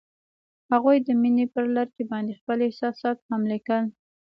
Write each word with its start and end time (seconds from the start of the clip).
هغوی 0.71 0.97
د 1.01 1.09
مینه 1.21 1.45
پر 1.53 1.65
لرګي 1.75 2.03
باندې 2.11 2.37
خپل 2.39 2.57
احساسات 2.67 3.17
هم 3.29 3.41
لیکل. 3.51 3.83